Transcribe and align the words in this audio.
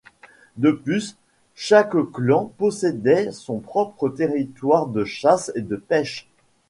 De 0.57 0.71
plus, 0.71 1.15
chaque 1.53 1.93
clan 2.11 2.51
possédait 2.57 3.31
son 3.31 3.59
propre 3.59 4.09
territoire 4.09 4.87
de 4.87 5.03
chasse 5.05 5.51
et 5.53 5.61
de 5.61 5.75
pêche. 5.75 6.27